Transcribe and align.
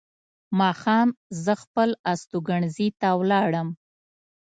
ماښام 0.59 1.07
زه 1.43 1.53
خپل 1.63 1.89
استوګنځي 2.11 2.87
ته 2.99 3.07
ولاړم. 3.19 3.67